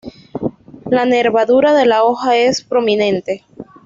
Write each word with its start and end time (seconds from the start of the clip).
La 0.89 1.05
nervadura 1.05 1.75
de 1.75 1.85
la 1.85 2.03
hoja 2.03 2.35
es 2.35 2.63
prominente. 2.63 3.45